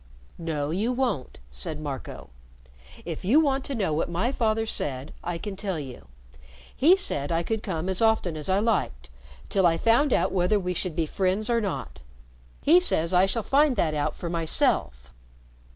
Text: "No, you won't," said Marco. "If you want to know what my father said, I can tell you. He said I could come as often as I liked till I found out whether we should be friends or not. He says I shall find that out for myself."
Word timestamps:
"No, 0.39 0.71
you 0.71 0.91
won't," 0.91 1.37
said 1.51 1.79
Marco. 1.79 2.31
"If 3.05 3.23
you 3.23 3.39
want 3.39 3.63
to 3.65 3.75
know 3.75 3.93
what 3.93 4.09
my 4.09 4.31
father 4.31 4.65
said, 4.65 5.13
I 5.23 5.37
can 5.37 5.55
tell 5.55 5.79
you. 5.79 6.07
He 6.75 6.97
said 6.97 7.31
I 7.31 7.43
could 7.43 7.61
come 7.61 7.87
as 7.87 8.01
often 8.01 8.35
as 8.35 8.49
I 8.49 8.57
liked 8.57 9.11
till 9.47 9.67
I 9.67 9.77
found 9.77 10.11
out 10.11 10.31
whether 10.31 10.59
we 10.59 10.73
should 10.73 10.95
be 10.95 11.05
friends 11.05 11.51
or 11.51 11.61
not. 11.61 11.99
He 12.63 12.79
says 12.79 13.13
I 13.13 13.27
shall 13.27 13.43
find 13.43 13.75
that 13.75 13.93
out 13.93 14.15
for 14.15 14.27
myself." 14.27 15.13